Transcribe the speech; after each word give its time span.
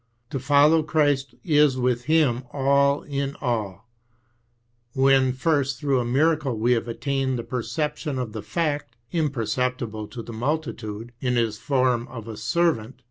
To 0.31 0.39
follow 0.39 0.81
Christ 0.81 1.35
is 1.43 1.77
with 1.77 2.05
him 2.05 2.45
all 2.51 3.03
in 3.03 3.35
all, 3.39 3.87
when 4.95 5.31
first 5.31 5.79
through 5.79 5.99
a 5.99 6.05
miracle 6.05 6.57
we 6.57 6.71
have 6.71 6.87
attained 6.87 7.37
the 7.37 7.43
perception 7.43 8.17
of 8.17 8.33
the 8.33 8.41
fact, 8.41 8.95
imperceptible 9.11 10.07
to 10.07 10.23
the 10.23 10.33
multitude, 10.33 11.11
in 11.21 11.35
His 11.35 11.59
form 11.59 12.07
of 12.07 12.27
a 12.27 12.35
servant. 12.35 12.95